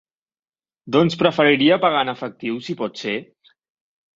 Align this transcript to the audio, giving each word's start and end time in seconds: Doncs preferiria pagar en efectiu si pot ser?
Doncs 0.95 1.17
preferiria 1.23 1.79
pagar 1.83 2.01
en 2.07 2.11
efectiu 2.17 2.59
si 2.69 2.77
pot 2.81 2.99
ser? 3.05 3.15